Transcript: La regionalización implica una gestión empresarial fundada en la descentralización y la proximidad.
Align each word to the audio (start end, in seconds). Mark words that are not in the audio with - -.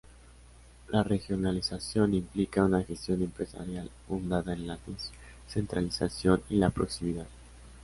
La 0.89 1.03
regionalización 1.03 2.15
implica 2.15 2.65
una 2.65 2.81
gestión 2.83 3.21
empresarial 3.21 3.91
fundada 4.07 4.51
en 4.53 4.65
la 4.65 4.79
descentralización 5.45 6.41
y 6.49 6.55
la 6.55 6.71
proximidad. 6.71 7.27